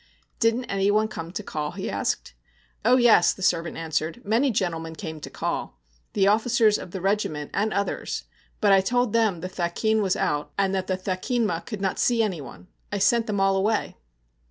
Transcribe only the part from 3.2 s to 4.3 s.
the servant answered;